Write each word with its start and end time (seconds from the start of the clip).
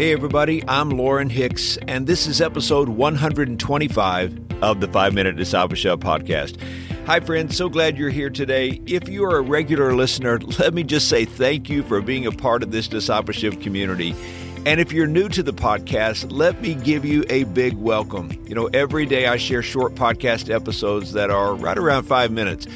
Hey, 0.00 0.14
everybody, 0.14 0.64
I'm 0.66 0.88
Lauren 0.88 1.28
Hicks, 1.28 1.76
and 1.86 2.06
this 2.06 2.26
is 2.26 2.40
episode 2.40 2.88
125 2.88 4.62
of 4.62 4.80
the 4.80 4.88
Five 4.88 5.12
Minute 5.12 5.36
Discipleship 5.36 6.00
Podcast. 6.00 6.58
Hi, 7.04 7.20
friends, 7.20 7.54
so 7.54 7.68
glad 7.68 7.98
you're 7.98 8.08
here 8.08 8.30
today. 8.30 8.80
If 8.86 9.10
you 9.10 9.26
are 9.26 9.36
a 9.36 9.42
regular 9.42 9.94
listener, 9.94 10.38
let 10.58 10.72
me 10.72 10.84
just 10.84 11.10
say 11.10 11.26
thank 11.26 11.68
you 11.68 11.82
for 11.82 12.00
being 12.00 12.24
a 12.24 12.32
part 12.32 12.62
of 12.62 12.70
this 12.70 12.88
discipleship 12.88 13.60
community. 13.60 14.14
And 14.64 14.80
if 14.80 14.90
you're 14.90 15.06
new 15.06 15.28
to 15.28 15.42
the 15.42 15.52
podcast, 15.52 16.32
let 16.32 16.62
me 16.62 16.76
give 16.76 17.04
you 17.04 17.22
a 17.28 17.44
big 17.44 17.74
welcome. 17.74 18.30
You 18.46 18.54
know, 18.54 18.68
every 18.68 19.04
day 19.04 19.26
I 19.26 19.36
share 19.36 19.62
short 19.62 19.96
podcast 19.96 20.48
episodes 20.48 21.12
that 21.12 21.28
are 21.28 21.54
right 21.54 21.76
around 21.76 22.04
five 22.04 22.32
minutes. 22.32 22.66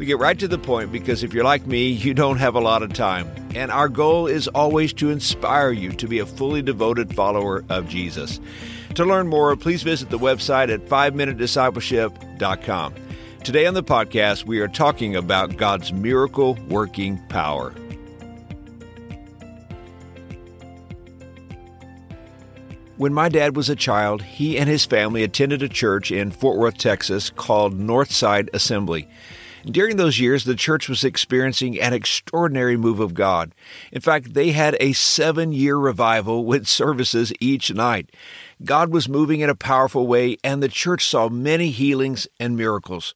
We 0.00 0.06
get 0.06 0.18
right 0.18 0.38
to 0.38 0.48
the 0.48 0.58
point 0.58 0.90
because 0.92 1.22
if 1.22 1.34
you're 1.34 1.44
like 1.44 1.66
me, 1.66 1.88
you 1.88 2.14
don't 2.14 2.38
have 2.38 2.54
a 2.54 2.60
lot 2.60 2.82
of 2.82 2.94
time. 2.94 3.30
And 3.54 3.70
our 3.70 3.90
goal 3.90 4.26
is 4.26 4.48
always 4.48 4.94
to 4.94 5.10
inspire 5.10 5.72
you 5.72 5.92
to 5.92 6.08
be 6.08 6.20
a 6.20 6.24
fully 6.24 6.62
devoted 6.62 7.14
follower 7.14 7.62
of 7.68 7.86
Jesus. 7.86 8.40
To 8.94 9.04
learn 9.04 9.28
more, 9.28 9.54
please 9.56 9.82
visit 9.82 10.08
the 10.08 10.18
website 10.18 10.72
at 10.72 10.86
5minutediscipleship.com. 10.86 12.94
Today 13.44 13.66
on 13.66 13.74
the 13.74 13.82
podcast, 13.82 14.46
we 14.46 14.60
are 14.60 14.68
talking 14.68 15.16
about 15.16 15.58
God's 15.58 15.92
miracle 15.92 16.54
working 16.70 17.18
power. 17.28 17.74
When 22.96 23.12
my 23.12 23.28
dad 23.28 23.54
was 23.54 23.68
a 23.68 23.76
child, 23.76 24.22
he 24.22 24.56
and 24.56 24.66
his 24.66 24.86
family 24.86 25.24
attended 25.24 25.62
a 25.62 25.68
church 25.68 26.10
in 26.10 26.30
Fort 26.30 26.56
Worth, 26.56 26.78
Texas 26.78 27.28
called 27.28 27.78
Northside 27.78 28.48
Assembly. 28.54 29.06
During 29.64 29.96
those 29.96 30.18
years, 30.18 30.44
the 30.44 30.54
church 30.54 30.88
was 30.88 31.04
experiencing 31.04 31.78
an 31.78 31.92
extraordinary 31.92 32.76
move 32.76 32.98
of 32.98 33.14
God. 33.14 33.54
In 33.92 34.00
fact, 34.00 34.32
they 34.32 34.52
had 34.52 34.76
a 34.80 34.92
seven 34.92 35.52
year 35.52 35.76
revival 35.76 36.44
with 36.44 36.66
services 36.66 37.32
each 37.40 37.72
night. 37.72 38.10
God 38.64 38.90
was 38.90 39.08
moving 39.08 39.40
in 39.40 39.50
a 39.50 39.54
powerful 39.54 40.06
way, 40.06 40.38
and 40.42 40.62
the 40.62 40.68
church 40.68 41.06
saw 41.06 41.28
many 41.28 41.70
healings 41.70 42.26
and 42.38 42.56
miracles. 42.56 43.14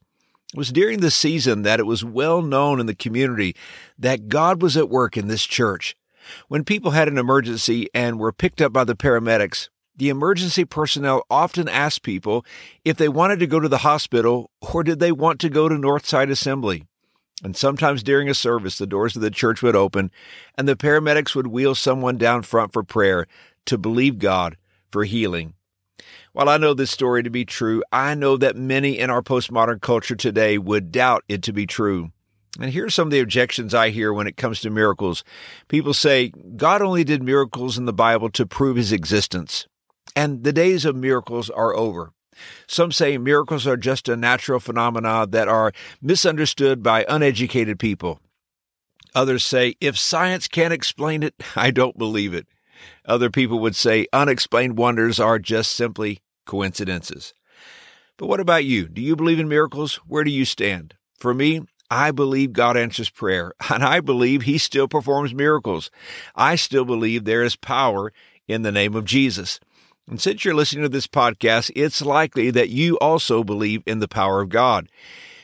It 0.53 0.59
was 0.59 0.70
during 0.70 1.00
this 1.00 1.15
season 1.15 1.62
that 1.62 1.81
it 1.81 1.87
was 1.87 2.05
well 2.05 2.42
known 2.42 2.78
in 2.78 2.87
the 2.87 2.95
community 2.95 3.56
that 3.98 4.28
God 4.28 4.61
was 4.61 4.77
at 4.77 4.91
work 4.91 5.17
in 5.17 5.28
this 5.28 5.45
church. 5.45 5.97
When 6.48 6.65
people 6.65 6.92
had 6.92 7.09
an 7.09 7.19
emergency 7.19 7.89
and 7.95 8.19
were 8.19 8.33
picked 8.33 8.62
up 8.62 8.72
by 8.72 8.84
the 8.84 8.95
paramedics, 8.95 9.69
the 9.97 10.09
emergency 10.09 10.64
personnel 10.64 11.25
often 11.31 11.69
asked 11.69 12.03
people 12.03 12.45
if 12.84 12.97
they 12.97 13.09
wanted 13.09 13.39
to 13.41 13.47
go 13.47 13.61
to 13.61 13.69
the 13.69 13.78
hospital 13.78 14.50
or 14.73 14.83
did 14.83 14.98
they 14.98 15.12
want 15.12 15.41
to 15.41 15.48
go 15.48 15.69
to 15.69 15.75
Northside 15.77 16.31
Assembly. 16.31 16.84
And 17.42 17.56
sometimes 17.56 18.03
during 18.03 18.28
a 18.28 18.34
service, 18.34 18.78
the 18.78 18.87
doors 18.87 19.17
of 19.17 19.22
the 19.22 19.31
church 19.31 19.62
would 19.62 19.77
open 19.77 20.11
and 20.56 20.67
the 20.67 20.77
paramedics 20.77 21.34
would 21.34 21.48
wheel 21.48 21.75
someone 21.75 22.17
down 22.17 22.42
front 22.42 22.72
for 22.72 22.83
prayer 22.83 23.27
to 23.67 23.78
believe 23.78 24.19
God 24.19 24.56
for 24.91 25.05
healing. 25.05 25.55
While 26.33 26.48
I 26.48 26.56
know 26.56 26.75
this 26.75 26.91
story 26.91 27.22
to 27.22 27.31
be 27.31 27.45
true, 27.45 27.83
I 27.92 28.15
know 28.15 28.37
that 28.37 28.56
many 28.56 28.98
in 28.98 29.11
our 29.11 29.22
postmodern 29.22 29.81
culture 29.81 30.17
today 30.17 30.59
would 30.59 30.91
doubt 30.91 31.22
it 31.28 31.42
to 31.45 31.53
be 31.53 31.67
true. 31.67 32.11
And 32.61 32.70
here 32.70 32.87
are 32.87 32.91
some 32.91 33.09
of 33.09 33.12
the 33.12 33.20
objections 33.20 33.75
I 33.75 33.91
hear 33.91 34.12
when 34.12 34.27
it 34.27 34.37
comes 34.37 34.61
to 34.61 34.70
miracles. 34.70 35.25
People 35.69 35.95
say 35.95 36.33
God 36.56 36.83
only 36.83 37.05
did 37.05 37.22
miracles 37.22 37.78
in 37.78 37.84
the 37.84 37.92
Bible 37.92 38.31
to 38.31 38.47
prove 38.47 38.77
his 38.77 38.92
existence 38.92 39.67
and 40.17 40.45
the 40.45 40.53
days 40.53 40.84
of 40.84 40.97
miracles 40.97 41.51
are 41.51 41.75
over. 41.75 42.12
Some 42.67 42.93
say 42.93 43.19
miracles 43.19 43.67
are 43.67 43.77
just 43.77 44.09
a 44.09 44.17
natural 44.17 44.61
phenomena 44.61 45.27
that 45.31 45.48
are 45.48 45.73
misunderstood 46.03 46.83
by 46.83 47.05
uneducated 47.09 47.79
people. 47.79 48.21
Others 49.15 49.45
say, 49.45 49.77
if 49.81 49.97
science 49.97 50.48
can't 50.48 50.73
explain 50.73 51.23
it, 51.23 51.34
I 51.55 51.71
don't 51.71 51.97
believe 51.97 52.34
it. 52.34 52.48
Other 53.06 53.31
people 53.31 53.61
would 53.61 53.77
say 53.77 54.06
unexplained 54.12 54.77
wonders 54.77 55.21
are 55.21 55.39
just 55.39 55.73
simply 55.73 56.21
coincidences. 56.47 57.33
But 58.17 58.27
what 58.27 58.41
about 58.41 58.65
you? 58.65 58.88
Do 58.88 59.00
you 59.00 59.17
believe 59.17 59.38
in 59.38 59.49
miracles? 59.49 59.97
Where 60.06 60.25
do 60.25 60.31
you 60.31 60.44
stand? 60.44 60.94
For 61.19 61.33
me, 61.33 61.62
I 61.91 62.11
believe 62.11 62.53
God 62.53 62.77
answers 62.77 63.11
prayer, 63.11 63.53
and 63.72 63.84
I 63.84 64.00
believe 64.00 64.43
He 64.43 64.59
still 64.59 64.88
performs 64.88 65.34
miracles. 65.34 65.91
I 66.34 66.56
still 66.56 66.84
believe 66.84 67.25
there 67.25 67.43
is 67.43 67.56
power 67.56 68.12
in 68.49 68.62
the 68.62 68.72
name 68.72 68.94
of 68.94 69.05
Jesus. 69.05 69.61
And 70.09 70.20
since 70.20 70.44
you're 70.44 70.54
listening 70.54 70.82
to 70.82 70.88
this 70.91 71.06
podcast, 71.06 71.70
it's 71.75 72.03
likely 72.03 72.50
that 72.50 72.69
you 72.69 72.98
also 72.98 73.42
believe 73.42 73.82
in 73.87 74.00
the 74.00 74.09
power 74.09 74.42
of 74.42 74.50
God. 74.50 74.88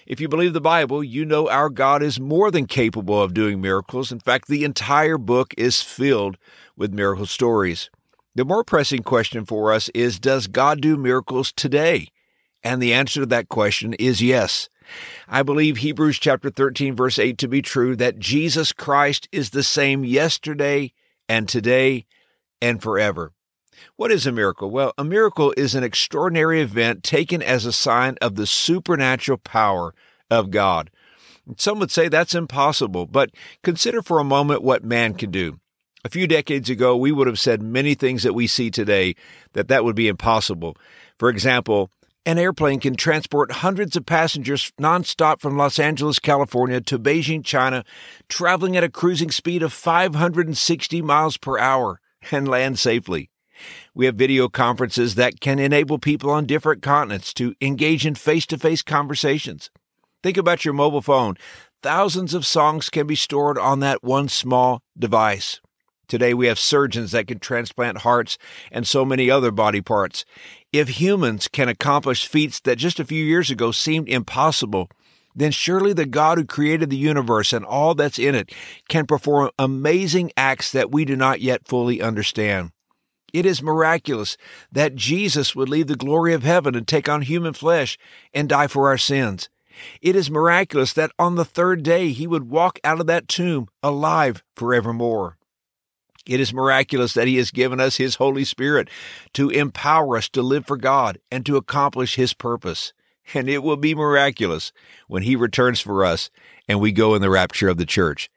If 0.07 0.21
you 0.21 0.29
believe 0.29 0.53
the 0.53 0.61
Bible, 0.61 1.03
you 1.03 1.25
know 1.25 1.49
our 1.49 1.71
God 1.71 2.03
is 2.03 2.21
more 2.21 2.51
than 2.51 2.67
capable 2.67 3.23
of 3.23 3.33
doing 3.33 3.61
miracles. 3.61 4.13
In 4.13 4.19
fact, 4.19 4.49
the 4.49 4.65
entire 4.65 5.17
book 5.17 5.55
is 5.57 5.83
filled 5.83 6.37
with 6.77 6.93
miracle 6.93 7.27
stories. 7.27 7.91
The 8.35 8.45
more 8.45 8.65
pressing 8.65 9.03
question 9.03 9.47
for 9.47 9.73
us 9.73 9.89
is 9.91 10.21
Does 10.21 10.47
God 10.47 10.81
do 10.81 10.97
miracles 10.97 11.53
today? 11.53 12.09
And 12.63 12.83
the 12.83 12.93
answer 12.93 13.21
to 13.21 13.27
that 13.27 13.49
question 13.49 13.95
is 13.95 14.21
yes. 14.21 14.69
I 15.27 15.43
believe 15.43 15.79
Hebrews 15.79 16.19
chapter 16.19 16.51
13 16.51 16.95
verse 16.95 17.19
8 17.19 17.39
to 17.39 17.49
be 17.49 17.63
true 17.63 17.97
that 17.97 18.19
Jesus 18.19 18.73
Christ 18.73 19.29
is 19.33 19.51
the 19.51 19.63
same 19.63 20.05
yesterday 20.05 20.93
and 21.29 21.49
today 21.49 22.05
and 22.61 22.83
forever. 22.83 23.33
What 23.97 24.13
is 24.13 24.27
a 24.27 24.33
miracle? 24.33 24.71
Well, 24.71 24.93
a 24.97 25.05
miracle 25.05 25.55
is 25.57 25.75
an 25.75 25.85
extraordinary 25.85 26.61
event 26.61 27.03
taken 27.03 27.43
as 27.43 27.65
a 27.65 27.73
sign 27.73 28.17
of 28.21 28.37
the 28.37 28.47
supernatural 28.47 29.39
power 29.39 29.95
of 30.31 30.51
God. 30.51 30.91
Some 31.57 31.79
would 31.81 31.91
say 31.91 32.09
that's 32.09 32.35
impossible, 32.35 33.07
but 33.07 33.31
consider 33.63 34.03
for 34.03 34.19
a 34.19 34.25
moment 34.25 34.63
what 34.63 34.85
man 34.85 35.15
can 35.15 35.31
do. 35.31 35.59
A 36.05 36.09
few 36.09 36.27
decades 36.27 36.71
ago, 36.71 36.97
we 36.97 37.13
would 37.13 37.27
have 37.27 37.39
said 37.39 37.63
many 37.63 37.95
things 37.95 38.23
that 38.23 38.35
we 38.35 38.47
see 38.47 38.71
today 38.71 39.15
that 39.53 39.69
that 39.69 39.85
would 39.85 39.97
be 39.97 40.09
impossible. 40.09 40.77
For 41.19 41.29
example, 41.29 41.91
an 42.27 42.39
airplane 42.39 42.81
can 42.81 42.97
transport 42.97 43.51
hundreds 43.51 43.97
of 43.97 44.07
passengers 44.07 44.73
nonstop 44.81 45.41
from 45.41 45.57
Los 45.57 45.79
Angeles, 45.79 46.19
California 46.19 46.81
to 46.83 46.99
Beijing, 46.99 47.45
China, 47.45 47.85
traveling 48.29 48.77
at 48.77 48.85
a 48.85 48.91
cruising 48.91 49.31
speed 49.31 49.63
of 49.63 49.73
560 49.73 51.03
miles 51.03 51.37
per 51.37 51.59
hour 51.59 52.01
and 52.31 52.47
land 52.47 52.79
safely. 52.79 53.30
We 53.95 54.07
have 54.07 54.15
video 54.15 54.49
conferences 54.49 55.15
that 55.17 55.41
can 55.41 55.59
enable 55.59 55.99
people 55.99 56.31
on 56.31 56.47
different 56.47 56.83
continents 56.83 57.35
to 57.35 57.55
engage 57.61 58.07
in 58.07 58.15
face 58.15 58.47
to 58.47 58.59
face 58.59 58.83
conversations. 58.83 59.71
Think 60.23 60.37
about 60.37 60.65
your 60.65 60.75
mobile 60.75 61.03
phone. 61.03 61.37
Thousands 61.83 62.35
of 62.35 62.45
songs 62.45 62.91
can 62.91 63.07
be 63.07 63.17
stored 63.17 63.59
on 63.59 63.81
that 63.81 64.05
one 64.05 64.29
small 64.29 64.83
device. 64.99 65.61
Today 66.09 66.35
we 66.35 66.49
have 66.49 66.59
surgeons 66.59 67.13
that 67.13 67.29
can 67.29 67.39
transplant 67.39 67.99
hearts 67.99 68.37
and 68.73 68.87
so 68.87 69.05
many 69.05 69.31
other 69.31 69.51
body 69.51 69.81
parts. 69.81 70.25
If 70.73 71.01
humans 71.01 71.47
can 71.47 71.69
accomplish 71.69 72.27
feats 72.27 72.59
that 72.61 72.77
just 72.77 72.99
a 72.99 73.05
few 73.05 73.25
years 73.25 73.51
ago 73.51 73.71
seemed 73.71 74.09
impossible, 74.09 74.91
then 75.35 75.53
surely 75.53 75.93
the 75.93 76.07
God 76.07 76.39
who 76.39 76.45
created 76.45 76.91
the 76.91 76.97
universe 76.97 77.53
and 77.53 77.65
all 77.65 77.95
that's 77.95 78.19
in 78.19 78.35
it 78.35 78.53
can 78.89 79.07
perform 79.07 79.51
amazing 79.59 80.33
acts 80.37 80.73
that 80.73 80.91
we 80.91 81.05
do 81.05 81.15
not 81.15 81.41
yet 81.41 81.69
fully 81.69 82.03
understand. 82.03 82.73
It 83.33 83.47
is 83.47 83.63
miraculous 83.63 84.37
that 84.73 84.97
Jesus 84.97 85.55
would 85.55 85.69
leave 85.69 85.87
the 85.87 85.97
glory 85.97 86.35
of 86.35 86.43
heaven 86.43 86.75
and 86.75 86.87
take 86.87 87.09
on 87.09 87.23
human 87.23 87.53
flesh 87.53 87.99
and 88.33 88.49
die 88.49 88.67
for 88.67 88.89
our 88.89 88.99
sins. 88.99 89.49
It 90.03 90.17
is 90.17 90.31
miraculous 90.31 90.93
that 90.95 91.13
on 91.19 91.37
the 91.37 91.45
third 91.45 91.83
day 91.83 92.11
he 92.11 92.27
would 92.27 92.51
walk 92.51 92.79
out 92.85 93.01
of 93.01 93.07
that 93.07 93.29
tomb 93.29 93.69
alive 93.83 94.43
forevermore. 94.57 95.37
It 96.27 96.39
is 96.39 96.53
miraculous 96.53 97.15
that 97.15 97.29
he 97.29 97.37
has 97.37 97.51
given 97.51 97.81
us 97.81 97.97
his 97.97 98.17
Holy 98.17 98.45
Spirit 98.45 98.89
to 99.33 99.49
empower 99.51 100.17
us 100.17 100.29
to 100.31 100.43
live 100.43 100.67
for 100.67 100.77
God 100.77 101.19
and 101.31 101.47
to 101.47 101.57
accomplish 101.57 102.17
his 102.17 102.35
purpose. 102.35 102.93
And 103.33 103.49
it 103.49 103.63
will 103.63 103.77
be 103.77 103.95
miraculous 103.95 104.73
when 105.09 105.23
he 105.23 105.37
returns 105.37 105.81
for 105.81 106.05
us 106.05 106.31
and 106.69 106.81
we 106.81 106.93
go 106.93 107.15
in 107.15 107.23
the 107.23 107.31
rapture 107.31 107.69
of 107.69 107.79
the 107.79 107.87
church. 107.87 108.31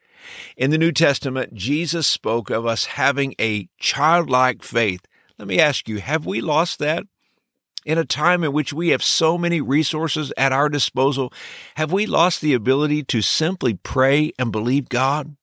In 0.58 0.72
the 0.72 0.78
New 0.78 0.92
Testament, 0.92 1.54
Jesus 1.54 2.08
spoke 2.08 2.50
of 2.50 2.66
us 2.66 2.86
having 2.86 3.36
a 3.40 3.68
childlike 3.80 4.64
faith. 4.64 5.06
Let 5.38 5.48
me 5.48 5.60
ask 5.60 5.88
you, 5.88 6.00
have 6.00 6.26
we 6.26 6.42
lost 6.42 6.80
that? 6.80 7.04
In 7.86 7.98
a 7.98 8.06
time 8.06 8.44
in 8.44 8.54
which 8.54 8.72
we 8.72 8.90
have 8.90 9.04
so 9.04 9.38
many 9.38 9.60
resources 9.60 10.32
at 10.38 10.54
our 10.54 10.70
disposal, 10.70 11.34
have 11.76 11.92
we 11.92 12.06
lost 12.06 12.40
the 12.40 12.54
ability 12.54 13.04
to 13.04 13.22
simply 13.22 13.74
pray 13.74 14.32
and 14.40 14.52
believe 14.52 14.88
God? 14.88 15.36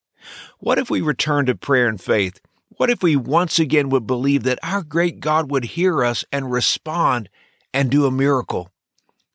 What 0.58 0.78
if 0.78 0.90
we 0.90 1.00
return 1.00 1.46
to 1.46 1.54
prayer 1.54 1.86
and 1.86 2.00
faith? 2.00 2.40
What 2.76 2.88
if 2.88 3.02
we 3.02 3.14
once 3.14 3.58
again 3.58 3.90
would 3.90 4.06
believe 4.06 4.44
that 4.44 4.58
our 4.62 4.82
great 4.82 5.20
God 5.20 5.50
would 5.50 5.64
hear 5.64 6.02
us 6.02 6.24
and 6.32 6.50
respond 6.50 7.28
and 7.74 7.90
do 7.90 8.06
a 8.06 8.10
miracle? 8.10 8.70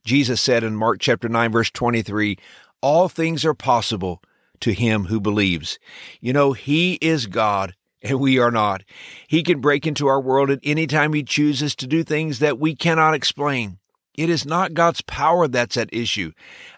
Jesus 0.04 0.42
said 0.42 0.64
in 0.64 0.76
Mark 0.76 1.00
chapter 1.00 1.30
9 1.30 1.52
verse 1.52 1.70
23, 1.70 2.38
all 2.82 3.08
things 3.08 3.46
are 3.46 3.54
possible 3.54 4.22
to 4.62 4.74
him 4.74 5.06
who 5.06 5.20
believes. 5.20 5.80
You 6.22 6.34
know, 6.34 6.54
he 6.54 6.94
is 6.96 7.28
God 7.28 7.76
and 8.02 8.20
we 8.20 8.38
are 8.40 8.52
not. 8.52 8.84
He 9.28 9.44
can 9.44 9.62
break 9.62 9.88
into 9.88 10.08
our 10.08 10.22
world 10.22 10.50
at 10.50 10.60
any 10.64 10.88
time 10.88 11.14
he 11.14 11.24
chooses 11.24 11.76
to 11.78 11.88
do 11.88 12.04
things 12.04 12.40
that 12.40 12.60
we 12.60 12.76
cannot 12.76 13.16
explain. 13.16 13.80
It 14.14 14.30
is 14.30 14.46
not 14.46 14.74
God's 14.74 15.02
power 15.02 15.48
that's 15.48 15.76
at 15.76 15.94
issue. 15.94 16.32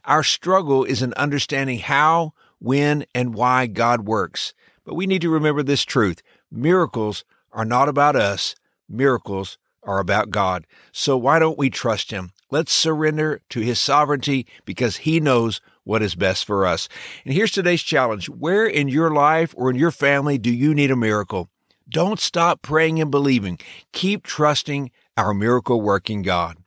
Our 0.05 0.23
struggle 0.23 0.83
is 0.83 1.01
in 1.01 1.13
understanding 1.13 1.79
how, 1.79 2.33
when, 2.59 3.05
and 3.13 3.35
why 3.35 3.67
God 3.67 4.07
works. 4.07 4.53
But 4.85 4.95
we 4.95 5.05
need 5.05 5.21
to 5.21 5.29
remember 5.29 5.63
this 5.63 5.83
truth. 5.83 6.23
Miracles 6.49 7.25
are 7.51 7.65
not 7.65 7.89
about 7.89 8.15
us, 8.15 8.55
miracles 8.89 9.57
are 9.83 9.99
about 9.99 10.31
God. 10.31 10.65
So 10.91 11.17
why 11.17 11.39
don't 11.39 11.57
we 11.57 11.69
trust 11.69 12.11
Him? 12.11 12.31
Let's 12.49 12.71
surrender 12.71 13.41
to 13.49 13.59
His 13.59 13.79
sovereignty 13.79 14.45
because 14.65 14.97
He 14.97 15.19
knows 15.19 15.59
what 15.83 16.01
is 16.01 16.15
best 16.15 16.45
for 16.45 16.65
us. 16.65 16.87
And 17.25 17.33
here's 17.33 17.51
today's 17.51 17.81
challenge 17.81 18.29
Where 18.29 18.65
in 18.65 18.87
your 18.87 19.11
life 19.11 19.53
or 19.57 19.69
in 19.69 19.75
your 19.75 19.91
family 19.91 20.37
do 20.37 20.51
you 20.51 20.73
need 20.73 20.91
a 20.91 20.95
miracle? 20.95 21.49
Don't 21.89 22.19
stop 22.19 22.61
praying 22.61 22.99
and 23.01 23.09
believing. 23.09 23.59
Keep 23.93 24.23
trusting 24.23 24.91
our 25.15 25.33
miracle 25.33 25.81
working 25.81 26.21
God. 26.21 26.57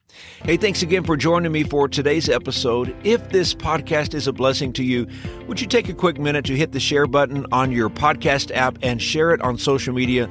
Hey, 0.44 0.56
thanks 0.56 0.82
again 0.82 1.04
for 1.04 1.16
joining 1.16 1.52
me 1.52 1.62
for 1.62 1.88
today's 1.88 2.28
episode. 2.28 2.94
If 3.04 3.30
this 3.30 3.54
podcast 3.54 4.14
is 4.14 4.26
a 4.26 4.32
blessing 4.32 4.72
to 4.74 4.82
you, 4.82 5.06
would 5.46 5.60
you 5.60 5.66
take 5.66 5.88
a 5.88 5.94
quick 5.94 6.18
minute 6.18 6.44
to 6.46 6.56
hit 6.56 6.72
the 6.72 6.80
share 6.80 7.06
button 7.06 7.46
on 7.52 7.70
your 7.70 7.90
podcast 7.90 8.50
app 8.54 8.78
and 8.82 9.00
share 9.00 9.32
it 9.32 9.40
on 9.42 9.56
social 9.58 9.94
media? 9.94 10.28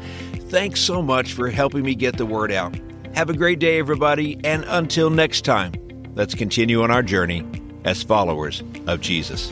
Thanks 0.50 0.82
so 0.82 1.02
much 1.02 1.34
for 1.34 1.50
helping 1.50 1.84
me 1.84 1.96
get 1.96 2.18
the 2.18 2.26
word 2.26 2.52
out. 2.52 2.78
Have 3.20 3.30
a 3.30 3.34
great 3.34 3.60
day, 3.60 3.80
everybody, 3.80 4.40
and 4.46 4.64
until 4.70 5.10
next 5.10 5.42
time, 5.42 5.74
let's 6.16 6.34
continue 6.34 6.84
on 6.84 6.90
our 6.90 7.04
journey 7.04 7.46
as 7.84 8.02
followers 8.02 8.64
of 8.88 9.02
Jesus. 9.02 9.52